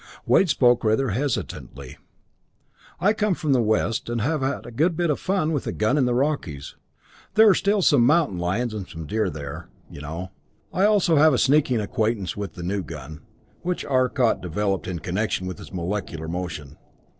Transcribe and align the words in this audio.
Wade 0.25 0.49
spoke 0.49 0.83
rather 0.83 1.09
hesitantly. 1.11 1.95
"I 2.99 3.13
come 3.13 3.35
from 3.35 3.53
the 3.53 3.61
west, 3.61 4.09
and 4.09 4.19
have 4.19 4.41
had 4.41 4.65
a 4.65 4.71
good 4.71 4.97
bit 4.97 5.11
of 5.11 5.19
fun 5.19 5.51
with 5.53 5.67
a 5.67 5.71
gun 5.71 5.95
in 5.95 6.05
the 6.05 6.15
Rockies; 6.15 6.75
there 7.35 7.47
are 7.47 7.53
still 7.53 7.83
some 7.83 8.03
mountain 8.03 8.39
lions 8.39 8.73
and 8.73 8.87
some 8.89 9.05
deer 9.05 9.29
there, 9.29 9.69
you 9.91 10.01
know. 10.01 10.31
I 10.73 10.85
also 10.85 11.17
have 11.17 11.35
a 11.35 11.37
sneaking 11.37 11.79
acquaintance 11.79 12.35
with 12.35 12.55
the 12.55 12.63
new 12.63 12.81
gun, 12.81 13.21
which 13.61 13.85
Arcot 13.85 14.41
developed 14.41 14.87
in 14.87 14.97
connection 14.97 15.45
with 15.45 15.59
his 15.59 15.71
molecular 15.71 16.27
motion. 16.27 16.77